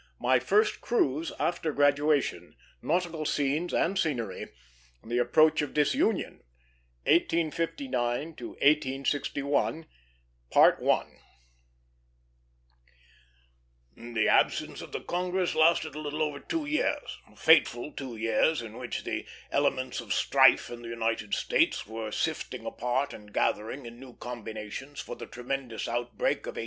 [0.19, 4.47] VI MY FIRST CRUISE AFTER GRADUATION NAUTICAL SCENES AND SCENERY
[5.03, 6.41] THE APPROACH OF DISUNION
[7.05, 9.85] 1859 1861
[13.95, 18.63] The absence of the Congress lasted a little over two years, the fateful two years
[18.63, 23.85] in which the elements of strife in the United States were sifting apart and gathering
[23.85, 26.59] in new combinations for the tremendous outbreak of 1861.